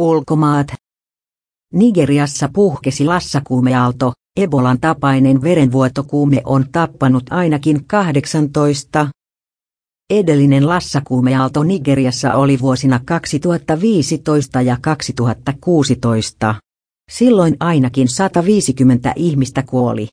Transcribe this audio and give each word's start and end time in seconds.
Ulkomaat. 0.00 0.66
Nigeriassa 1.72 2.48
puhkesi 2.52 3.04
lassakuumeaalto, 3.04 4.12
Ebolan 4.36 4.80
tapainen 4.80 5.42
verenvuotokuume 5.42 6.42
on 6.44 6.64
tappanut 6.72 7.24
ainakin 7.30 7.86
18. 7.86 9.06
Edellinen 10.10 10.68
lassakuumeaalto 10.68 11.62
Nigeriassa 11.62 12.34
oli 12.34 12.58
vuosina 12.60 13.00
2015 13.04 14.62
ja 14.62 14.76
2016. 14.80 16.54
Silloin 17.10 17.56
ainakin 17.60 18.08
150 18.08 19.12
ihmistä 19.16 19.62
kuoli. 19.62 20.08